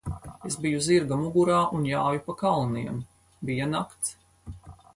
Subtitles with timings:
[0.51, 2.99] Es biju zirga mugurā un jāju pa kalniem.
[3.51, 4.15] Bija nakts.